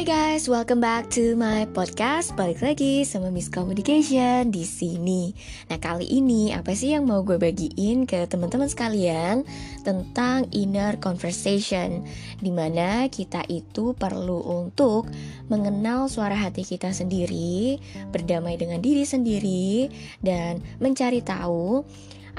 Hai 0.00 0.08
guys, 0.32 0.48
welcome 0.48 0.80
back 0.80 1.12
to 1.12 1.36
my 1.36 1.68
podcast. 1.76 2.32
Balik 2.32 2.64
lagi 2.64 3.04
sama 3.04 3.28
Miss 3.28 3.52
Communication 3.52 4.48
di 4.48 4.64
sini. 4.64 5.28
Nah, 5.68 5.76
kali 5.76 6.08
ini 6.08 6.56
apa 6.56 6.72
sih 6.72 6.96
yang 6.96 7.04
mau 7.04 7.20
gue 7.20 7.36
bagiin 7.36 8.08
ke 8.08 8.24
teman-teman 8.24 8.64
sekalian 8.64 9.44
tentang 9.84 10.48
inner 10.56 10.96
conversation 10.96 12.00
Di 12.40 12.48
mana 12.48 13.12
kita 13.12 13.44
itu 13.52 13.92
perlu 13.92 14.40
untuk 14.40 15.04
mengenal 15.52 16.08
suara 16.08 16.32
hati 16.32 16.64
kita 16.64 16.96
sendiri, 16.96 17.76
berdamai 18.08 18.56
dengan 18.56 18.80
diri 18.80 19.04
sendiri 19.04 19.92
dan 20.24 20.64
mencari 20.80 21.20
tahu 21.20 21.84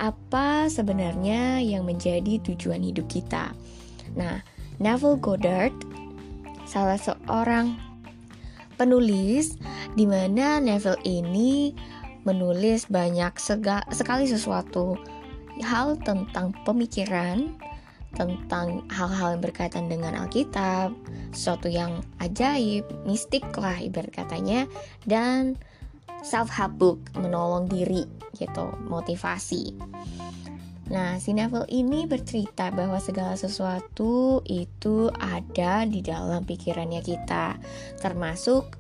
apa 0.02 0.66
sebenarnya 0.66 1.62
yang 1.62 1.86
menjadi 1.86 2.42
tujuan 2.42 2.82
hidup 2.82 3.06
kita. 3.06 3.54
Nah, 4.18 4.42
Neville 4.82 5.22
Goddard 5.22 6.02
salah 6.72 6.96
seorang 6.96 7.76
penulis 8.80 9.60
di 10.00 10.08
mana 10.08 10.64
Neville 10.64 11.04
ini 11.04 11.76
menulis 12.24 12.88
banyak 12.88 13.36
sega, 13.36 13.84
sekali 13.92 14.24
sesuatu 14.24 14.96
hal 15.60 16.00
tentang 16.00 16.56
pemikiran, 16.64 17.60
tentang 18.16 18.88
hal-hal 18.88 19.36
yang 19.36 19.44
berkaitan 19.44 19.92
dengan 19.92 20.16
Alkitab, 20.16 20.96
sesuatu 21.36 21.68
yang 21.68 22.00
ajaib, 22.24 22.88
mistik 23.04 23.44
lah 23.60 23.76
ibarat 23.76 24.16
katanya, 24.16 24.64
dan 25.04 25.60
self 26.24 26.48
help 26.48 26.80
book 26.80 27.00
menolong 27.20 27.68
diri 27.68 28.08
gitu, 28.40 28.72
motivasi. 28.88 29.76
Nah, 30.92 31.24
si 31.24 31.32
Neville 31.32 31.72
ini 31.72 32.04
bercerita 32.04 32.68
bahwa 32.68 33.00
segala 33.00 33.40
sesuatu 33.40 34.44
itu 34.44 35.08
ada 35.16 35.88
di 35.88 36.04
dalam 36.04 36.44
pikirannya 36.44 37.00
kita, 37.00 37.56
termasuk 38.04 38.76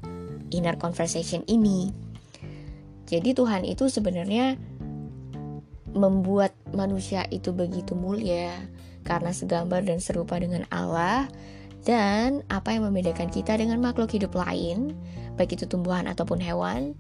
inner 0.52 0.76
conversation 0.76 1.48
ini. 1.48 1.95
Jadi 3.08 3.32
Tuhan 3.32 3.64
itu 3.64 3.88
sebenarnya 3.88 4.59
membuat 5.95 6.52
manusia 6.76 7.23
itu 7.32 7.56
begitu 7.56 7.95
mulia 7.95 8.59
karena 9.08 9.32
segambar 9.32 9.88
dan 9.88 10.04
serupa 10.04 10.36
dengan 10.36 10.67
Allah 10.67 11.32
dan 11.88 12.44
apa 12.52 12.76
yang 12.76 12.92
membedakan 12.92 13.32
kita 13.32 13.56
dengan 13.56 13.80
makhluk 13.80 14.12
hidup 14.12 14.36
lain, 14.36 15.00
baik 15.39 15.56
itu 15.56 15.64
tumbuhan 15.64 16.12
ataupun 16.12 16.44
hewan, 16.44 16.92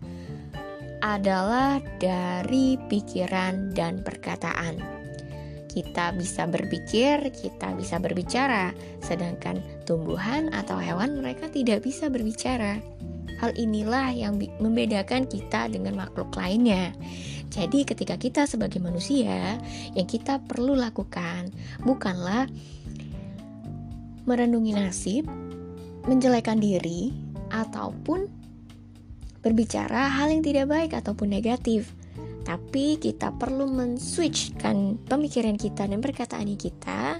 adalah 1.03 1.83
dari 1.99 2.79
pikiran 2.87 3.75
dan 3.75 3.99
perkataan 4.07 5.00
kita 5.71 6.11
bisa 6.11 6.43
berpikir, 6.43 7.31
kita 7.31 7.71
bisa 7.79 7.95
berbicara, 7.97 8.75
sedangkan 8.99 9.63
tumbuhan 9.87 10.51
atau 10.51 10.75
hewan 10.75 11.23
mereka 11.23 11.47
tidak 11.47 11.87
bisa 11.87 12.11
berbicara. 12.11 12.83
Hal 13.39 13.55
inilah 13.57 14.11
yang 14.13 14.37
membedakan 14.59 15.25
kita 15.25 15.71
dengan 15.71 15.97
makhluk 15.97 16.29
lainnya. 16.35 16.93
Jadi, 17.49 17.87
ketika 17.87 18.19
kita 18.19 18.45
sebagai 18.45 18.77
manusia, 18.77 19.57
yang 19.97 20.05
kita 20.05 20.43
perlu 20.45 20.77
lakukan 20.77 21.49
bukanlah 21.81 22.45
merenungi 24.29 24.71
nasib, 24.77 25.25
menjelekan 26.05 26.61
diri, 26.61 27.11
ataupun 27.51 28.29
berbicara 29.41 30.07
hal 30.07 30.29
yang 30.31 30.45
tidak 30.45 30.69
baik 30.69 30.91
ataupun 30.93 31.33
negatif 31.33 31.91
tapi 32.51 32.99
kita 32.99 33.31
perlu 33.39 33.63
men-switchkan 33.63 34.99
pemikiran 35.07 35.55
kita 35.55 35.87
dan 35.87 36.03
perkataan 36.03 36.51
kita 36.59 37.15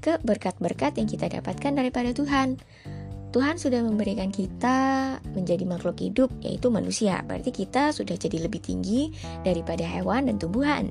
ke 0.00 0.16
berkat-berkat 0.24 0.96
yang 0.96 1.04
kita 1.04 1.28
dapatkan 1.28 1.76
daripada 1.76 2.16
Tuhan. 2.16 2.56
Tuhan 3.36 3.60
sudah 3.60 3.84
memberikan 3.84 4.32
kita 4.32 5.20
menjadi 5.36 5.68
makhluk 5.68 6.00
hidup, 6.00 6.32
yaitu 6.40 6.72
manusia. 6.72 7.20
Berarti 7.20 7.52
kita 7.52 7.92
sudah 7.92 8.16
jadi 8.16 8.48
lebih 8.48 8.64
tinggi 8.64 9.12
daripada 9.44 9.84
hewan 9.84 10.32
dan 10.32 10.40
tumbuhan. 10.40 10.88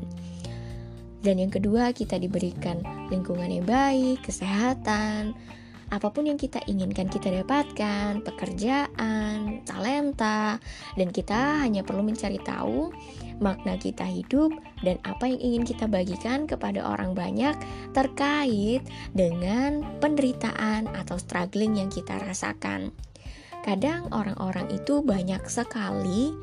Dan 1.26 1.42
yang 1.42 1.50
kedua, 1.50 1.90
kita 1.90 2.22
diberikan 2.22 2.86
lingkungan 3.10 3.50
yang 3.50 3.66
baik, 3.66 4.22
kesehatan, 4.22 5.34
apa 5.92 6.08
pun 6.08 6.24
yang 6.24 6.40
kita 6.40 6.64
inginkan 6.72 7.12
kita 7.12 7.28
dapatkan, 7.44 8.24
pekerjaan, 8.24 9.60
talenta, 9.68 10.56
dan 10.96 11.12
kita 11.12 11.68
hanya 11.68 11.84
perlu 11.84 12.00
mencari 12.00 12.40
tahu 12.40 12.96
makna 13.44 13.76
kita 13.76 14.08
hidup, 14.08 14.56
dan 14.88 14.96
apa 15.04 15.28
yang 15.28 15.42
ingin 15.44 15.64
kita 15.68 15.92
bagikan 15.92 16.48
kepada 16.48 16.80
orang 16.86 17.12
banyak 17.12 17.58
terkait 17.92 18.86
dengan 19.12 19.84
penderitaan 20.00 20.88
atau 20.96 21.20
struggling 21.20 21.76
yang 21.76 21.92
kita 21.92 22.22
rasakan. 22.24 22.96
Kadang 23.62 24.08
orang-orang 24.16 24.72
itu 24.72 25.04
banyak 25.04 25.44
sekali 25.52 26.34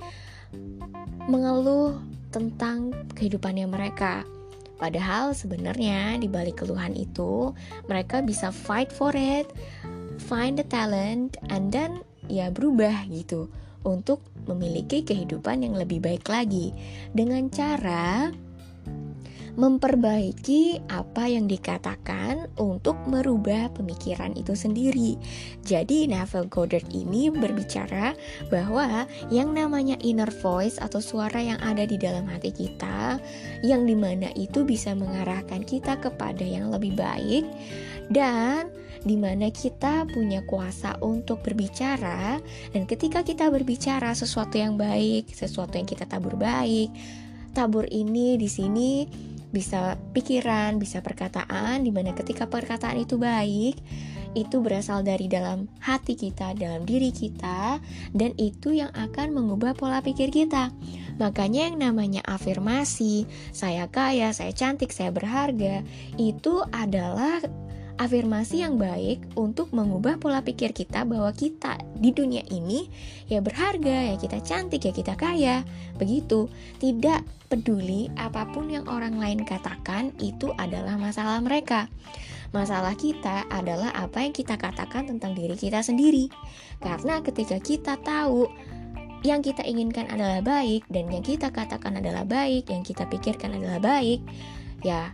mengeluh 1.24 1.98
tentang 2.30 2.92
kehidupannya 3.16 3.66
mereka. 3.66 4.28
Padahal 4.78 5.34
sebenarnya 5.34 6.16
di 6.22 6.30
balik 6.30 6.62
keluhan 6.62 6.94
itu 6.94 7.50
mereka 7.90 8.22
bisa 8.22 8.54
fight 8.54 8.94
for 8.94 9.10
it, 9.12 9.50
find 10.30 10.54
the 10.54 10.66
talent, 10.66 11.34
and 11.50 11.74
then 11.74 12.00
ya 12.30 12.48
berubah 12.54 13.10
gitu 13.10 13.50
untuk 13.82 14.22
memiliki 14.46 15.02
kehidupan 15.02 15.66
yang 15.66 15.74
lebih 15.74 15.98
baik 15.98 16.26
lagi. 16.30 16.70
Dengan 17.10 17.50
cara 17.50 18.30
memperbaiki 19.58 20.86
apa 20.86 21.26
yang 21.26 21.50
dikatakan 21.50 22.46
untuk 22.62 22.94
merubah 23.10 23.74
pemikiran 23.74 24.38
itu 24.38 24.54
sendiri. 24.54 25.18
Jadi 25.66 26.06
Neville 26.06 26.46
Goddard 26.46 26.86
ini 26.94 27.26
berbicara 27.26 28.14
bahwa 28.54 29.04
yang 29.34 29.50
namanya 29.50 29.98
inner 29.98 30.30
voice 30.30 30.78
atau 30.78 31.02
suara 31.02 31.42
yang 31.42 31.58
ada 31.58 31.82
di 31.82 31.98
dalam 31.98 32.30
hati 32.30 32.54
kita, 32.54 33.18
yang 33.66 33.82
di 33.82 33.98
mana 33.98 34.30
itu 34.38 34.62
bisa 34.62 34.94
mengarahkan 34.94 35.66
kita 35.66 35.98
kepada 35.98 36.46
yang 36.46 36.70
lebih 36.70 36.94
baik 36.94 37.42
dan 38.14 38.70
di 39.02 39.14
mana 39.14 39.50
kita 39.50 40.06
punya 40.10 40.42
kuasa 40.46 40.98
untuk 41.02 41.42
berbicara 41.42 42.42
dan 42.74 42.82
ketika 42.86 43.22
kita 43.26 43.50
berbicara 43.50 44.14
sesuatu 44.14 44.58
yang 44.58 44.78
baik, 44.78 45.30
sesuatu 45.34 45.78
yang 45.78 45.86
kita 45.86 46.06
tabur 46.06 46.34
baik, 46.34 46.90
tabur 47.54 47.86
ini 47.90 48.38
di 48.38 48.46
sini 48.46 48.92
bisa 49.48 49.96
pikiran, 50.12 50.76
bisa 50.76 51.00
perkataan, 51.00 51.84
di 51.84 51.90
mana 51.90 52.12
ketika 52.12 52.48
perkataan 52.48 53.00
itu 53.00 53.16
baik, 53.16 53.80
itu 54.36 54.60
berasal 54.60 55.00
dari 55.00 55.24
dalam 55.26 55.66
hati 55.80 56.12
kita, 56.14 56.52
dalam 56.52 56.84
diri 56.84 57.08
kita, 57.08 57.80
dan 58.12 58.30
itu 58.36 58.76
yang 58.76 58.92
akan 58.92 59.32
mengubah 59.32 59.72
pola 59.72 60.04
pikir 60.04 60.28
kita. 60.28 60.68
Makanya 61.16 61.72
yang 61.72 61.76
namanya 61.80 62.22
afirmasi, 62.28 63.24
saya 63.50 63.88
kaya, 63.88 64.30
saya 64.36 64.52
cantik, 64.52 64.92
saya 64.92 65.10
berharga, 65.10 65.82
itu 66.20 66.62
adalah 66.70 67.42
afirmasi 67.98 68.62
yang 68.62 68.78
baik 68.78 69.26
untuk 69.34 69.74
mengubah 69.74 70.22
pola 70.22 70.40
pikir 70.40 70.70
kita 70.70 71.02
bahwa 71.02 71.34
kita 71.34 71.76
di 71.98 72.14
dunia 72.14 72.46
ini 72.48 72.86
ya 73.26 73.42
berharga, 73.42 74.14
ya 74.14 74.16
kita 74.16 74.38
cantik, 74.40 74.86
ya 74.86 74.94
kita 74.94 75.18
kaya. 75.18 75.66
Begitu. 75.98 76.46
Tidak 76.78 77.50
peduli 77.50 78.06
apa 78.14 78.46
pun 78.48 78.70
yang 78.70 78.86
orang 78.86 79.18
lain 79.18 79.42
katakan 79.42 80.14
itu 80.22 80.54
adalah 80.56 80.94
masalah 80.94 81.42
mereka. 81.42 81.90
Masalah 82.54 82.96
kita 82.96 83.44
adalah 83.52 83.92
apa 83.92 84.24
yang 84.24 84.32
kita 84.32 84.56
katakan 84.56 85.04
tentang 85.04 85.36
diri 85.36 85.58
kita 85.58 85.84
sendiri. 85.84 86.32
Karena 86.80 87.20
ketika 87.20 87.60
kita 87.60 88.00
tahu 88.00 88.48
yang 89.26 89.42
kita 89.42 89.66
inginkan 89.66 90.06
adalah 90.08 90.38
baik 90.40 90.86
dan 90.88 91.10
yang 91.10 91.26
kita 91.26 91.50
katakan 91.50 91.98
adalah 91.98 92.22
baik, 92.22 92.70
yang 92.70 92.86
kita 92.86 93.04
pikirkan 93.10 93.58
adalah 93.58 93.82
baik, 93.82 94.22
ya 94.86 95.10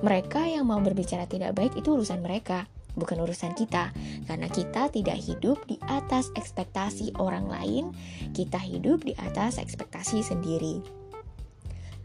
mereka 0.00 0.46
yang 0.46 0.70
mau 0.70 0.78
berbicara 0.78 1.26
tidak 1.26 1.58
baik 1.58 1.74
itu 1.74 1.98
urusan 1.98 2.22
mereka, 2.22 2.70
bukan 2.94 3.18
urusan 3.22 3.54
kita. 3.54 3.90
Karena 4.26 4.46
kita 4.50 4.90
tidak 4.90 5.18
hidup 5.18 5.58
di 5.66 5.78
atas 5.86 6.30
ekspektasi 6.38 7.18
orang 7.18 7.50
lain, 7.50 7.94
kita 8.34 8.58
hidup 8.58 9.02
di 9.06 9.14
atas 9.18 9.58
ekspektasi 9.58 10.22
sendiri. 10.22 10.82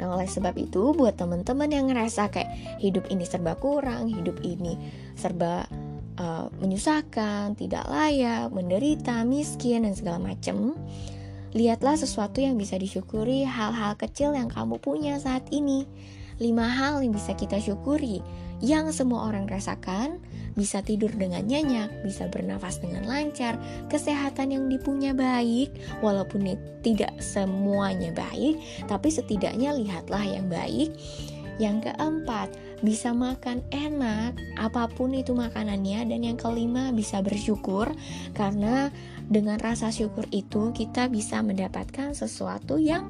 Nah, 0.01 0.09
oleh 0.18 0.25
sebab 0.25 0.57
itu, 0.57 0.94
buat 0.97 1.21
teman-teman 1.21 1.69
yang 1.69 1.85
ngerasa 1.85 2.33
kayak 2.33 2.81
hidup 2.81 3.06
ini 3.13 3.29
serba 3.29 3.53
kurang, 3.62 4.09
hidup 4.09 4.41
ini 4.41 4.73
serba 5.13 5.69
uh, 6.18 6.50
menyusahkan, 6.57 7.53
tidak 7.53 7.85
layak, 7.85 8.50
menderita, 8.50 9.21
miskin, 9.21 9.85
dan 9.85 9.94
segala 9.94 10.18
macam, 10.18 10.73
lihatlah 11.53 11.94
sesuatu 11.94 12.41
yang 12.41 12.57
bisa 12.57 12.81
disyukuri, 12.81 13.45
hal-hal 13.45 13.94
kecil 13.94 14.33
yang 14.33 14.50
kamu 14.50 14.81
punya 14.81 15.21
saat 15.21 15.45
ini 15.53 15.85
lima 16.44 16.68
hal 16.68 17.00
yang 17.00 17.16
bisa 17.16 17.31
kita 17.31 17.56
syukuri 17.63 18.19
yang 18.60 18.92
semua 18.92 19.28
orang 19.31 19.48
rasakan 19.48 20.19
bisa 20.54 20.86
tidur 20.86 21.10
dengan 21.12 21.44
nyenyak, 21.44 22.06
bisa 22.06 22.30
bernafas 22.30 22.78
dengan 22.78 23.10
lancar, 23.10 23.57
kesehatan 23.90 24.54
yang 24.54 24.66
dipunya 24.69 25.12
baik, 25.12 25.74
walaupun 26.00 26.54
tidak 26.86 27.12
semuanya 27.19 28.13
baik, 28.13 28.62
tapi 28.86 29.10
setidaknya 29.10 29.74
lihatlah 29.74 30.24
yang 30.24 30.48
baik. 30.48 30.94
Yang 31.62 31.90
keempat, 31.90 32.50
bisa 32.81 33.13
makan 33.13 33.62
enak 33.69 34.34
apa 34.57 34.90
pun 34.90 35.13
itu 35.13 35.38
makanannya 35.38 36.10
dan 36.10 36.19
yang 36.25 36.36
kelima 36.36 36.92
bisa 36.92 37.24
bersyukur 37.24 37.88
karena 38.36 38.92
dengan 39.31 39.56
rasa 39.62 39.88
syukur 39.88 40.28
itu 40.36 40.75
kita 40.75 41.07
bisa 41.07 41.40
mendapatkan 41.40 42.12
sesuatu 42.12 42.75
yang 42.81 43.07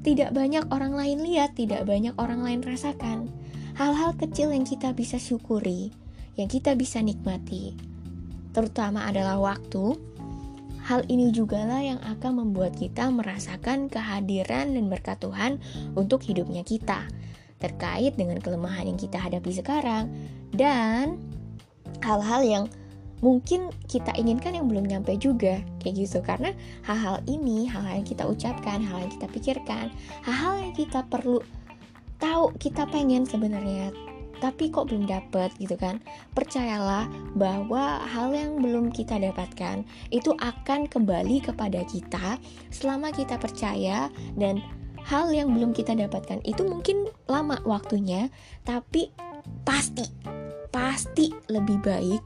tidak 0.00 0.32
banyak 0.32 0.64
orang 0.72 0.96
lain 0.96 1.20
lihat, 1.20 1.56
tidak 1.56 1.84
banyak 1.84 2.16
orang 2.16 2.40
lain 2.40 2.60
rasakan. 2.64 3.28
Hal-hal 3.76 4.16
kecil 4.16 4.52
yang 4.52 4.64
kita 4.64 4.96
bisa 4.96 5.20
syukuri, 5.20 5.92
yang 6.36 6.48
kita 6.48 6.72
bisa 6.76 7.00
nikmati, 7.04 7.76
terutama 8.56 9.04
adalah 9.08 9.36
waktu. 9.40 9.96
Hal 10.80 11.04
ini 11.12 11.30
juga 11.30 11.60
lah 11.68 11.84
yang 11.84 12.00
akan 12.00 12.40
membuat 12.40 12.74
kita 12.74 13.12
merasakan 13.12 13.92
kehadiran 13.92 14.72
dan 14.74 14.84
berkat 14.88 15.20
Tuhan 15.20 15.60
untuk 15.92 16.24
hidupnya 16.24 16.64
kita 16.64 17.04
terkait 17.60 18.16
dengan 18.16 18.40
kelemahan 18.40 18.88
yang 18.88 18.96
kita 18.96 19.20
hadapi 19.20 19.52
sekarang 19.52 20.08
dan 20.56 21.20
hal-hal 22.00 22.40
yang 22.40 22.64
mungkin 23.20 23.72
kita 23.88 24.12
inginkan 24.16 24.56
yang 24.56 24.66
belum 24.68 24.88
nyampe 24.88 25.16
juga 25.16 25.60
kayak 25.80 25.94
gitu. 25.96 26.18
Karena 26.20 26.52
hal-hal 26.84 27.20
ini 27.28 27.68
hal-hal 27.68 28.00
yang 28.00 28.08
kita 28.08 28.24
ucapkan 28.26 28.80
hal 28.84 29.04
yang 29.04 29.12
kita 29.12 29.26
pikirkan 29.30 29.92
hal-hal 30.24 30.60
yang 30.60 30.74
kita 30.76 31.04
perlu 31.08 31.40
tahu 32.20 32.52
kita 32.60 32.84
pengen 32.88 33.24
sebenarnya 33.24 33.92
tapi 34.40 34.72
kok 34.72 34.88
belum 34.88 35.04
dapet 35.04 35.52
gitu 35.60 35.76
kan. 35.76 36.00
Percayalah 36.32 37.06
bahwa 37.36 38.00
hal 38.08 38.32
yang 38.32 38.58
belum 38.58 38.88
kita 38.88 39.20
dapatkan 39.20 39.84
itu 40.10 40.32
akan 40.40 40.88
kembali 40.88 41.44
kepada 41.44 41.84
kita 41.84 42.40
selama 42.72 43.12
kita 43.12 43.36
percaya 43.36 44.08
dan 44.40 44.64
hal 45.04 45.28
yang 45.28 45.52
belum 45.52 45.76
kita 45.76 45.92
dapatkan 45.92 46.40
itu 46.48 46.64
mungkin 46.64 47.08
lama 47.28 47.60
waktunya, 47.68 48.32
tapi 48.64 49.12
pasti, 49.64 50.08
pasti 50.72 51.32
lebih 51.52 51.80
baik, 51.84 52.20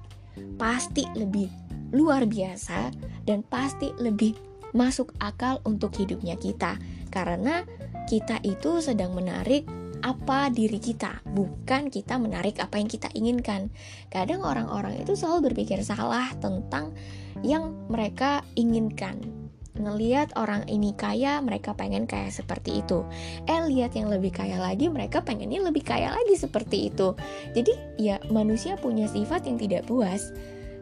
pasti 0.56 1.06
lebih 1.14 1.48
luar 1.94 2.26
biasa, 2.26 2.90
dan 3.22 3.46
pasti 3.46 3.94
lebih 4.00 4.34
masuk 4.74 5.14
akal 5.22 5.62
untuk 5.62 5.94
hidupnya 5.94 6.34
kita, 6.34 6.76
karena 7.14 7.62
kita 8.10 8.42
itu 8.42 8.82
sedang 8.82 9.14
menarik 9.14 9.64
apa 10.04 10.52
diri 10.52 10.76
kita, 10.76 11.24
bukan 11.32 11.88
kita 11.88 12.20
menarik 12.20 12.60
apa 12.60 12.76
yang 12.76 12.90
kita 12.90 13.08
inginkan. 13.16 13.72
Kadang 14.12 14.44
orang-orang 14.44 15.00
itu 15.00 15.16
selalu 15.16 15.54
berpikir 15.54 15.80
salah 15.80 16.28
tentang 16.42 16.92
yang 17.40 17.72
mereka 17.88 18.44
inginkan 18.52 19.43
ngeliat 19.74 20.34
orang 20.38 20.66
ini 20.70 20.94
kaya, 20.94 21.42
mereka 21.42 21.74
pengen 21.74 22.06
kaya 22.06 22.30
seperti 22.30 22.82
itu. 22.82 23.02
Eh, 23.50 23.60
lihat 23.66 23.98
yang 23.98 24.10
lebih 24.10 24.30
kaya 24.30 24.58
lagi, 24.58 24.86
mereka 24.86 25.22
pengennya 25.22 25.62
lebih 25.62 25.82
kaya 25.82 26.14
lagi 26.14 26.34
seperti 26.38 26.94
itu. 26.94 27.18
Jadi, 27.52 27.74
ya 27.98 28.22
manusia 28.30 28.78
punya 28.78 29.10
sifat 29.10 29.46
yang 29.50 29.58
tidak 29.58 29.86
puas 29.90 30.30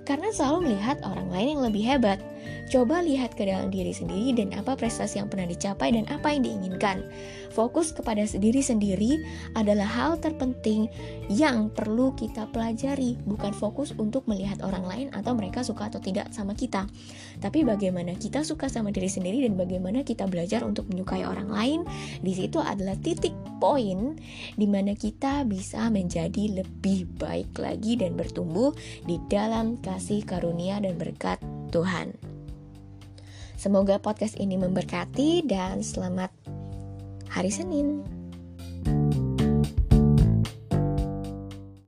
karena 0.03 0.35
selalu 0.35 0.71
melihat 0.71 0.99
orang 1.07 1.31
lain 1.31 1.49
yang 1.59 1.63
lebih 1.63 1.83
hebat. 1.87 2.19
Coba 2.73 3.05
lihat 3.05 3.37
ke 3.37 3.45
dalam 3.45 3.69
diri 3.69 3.93
sendiri 3.93 4.33
dan 4.33 4.57
apa 4.57 4.73
prestasi 4.73 5.21
yang 5.21 5.29
pernah 5.29 5.45
dicapai 5.45 5.93
dan 5.93 6.09
apa 6.09 6.33
yang 6.33 6.41
diinginkan. 6.41 7.05
Fokus 7.53 7.93
kepada 7.93 8.25
diri 8.25 8.65
sendiri 8.65 9.21
adalah 9.53 9.85
hal 9.85 10.17
terpenting 10.17 10.89
yang 11.29 11.69
perlu 11.69 12.17
kita 12.17 12.49
pelajari, 12.49 13.21
bukan 13.29 13.53
fokus 13.53 13.93
untuk 14.01 14.25
melihat 14.25 14.65
orang 14.65 14.89
lain 14.89 15.07
atau 15.13 15.37
mereka 15.37 15.61
suka 15.61 15.93
atau 15.93 16.01
tidak 16.01 16.33
sama 16.33 16.57
kita. 16.57 16.89
Tapi 17.45 17.61
bagaimana 17.61 18.17
kita 18.17 18.41
suka 18.41 18.73
sama 18.73 18.89
diri 18.89 19.13
sendiri 19.13 19.45
dan 19.45 19.53
bagaimana 19.61 20.01
kita 20.01 20.25
belajar 20.25 20.65
untuk 20.65 20.89
menyukai 20.89 21.29
orang 21.29 21.53
lain, 21.53 21.85
di 22.25 22.33
situ 22.33 22.57
adalah 22.57 22.97
titik 22.97 23.37
poin 23.61 24.17
di 24.57 24.65
mana 24.65 24.97
kita 24.97 25.45
bisa 25.45 25.93
menjadi 25.93 26.65
lebih 26.65 27.05
baik 27.21 27.53
lagi 27.61 28.01
dan 28.01 28.17
bertumbuh 28.17 28.73
di 29.05 29.21
dalam 29.29 29.77
kasih 29.85 30.25
karunia 30.25 30.81
dan 30.81 30.97
berkat 30.97 31.37
Tuhan. 31.69 32.32
Semoga 33.63 33.95
podcast 34.03 34.43
ini 34.43 34.59
memberkati 34.59 35.47
dan 35.47 35.87
selamat 35.87 36.35
hari 37.31 37.47
Senin. 37.47 38.03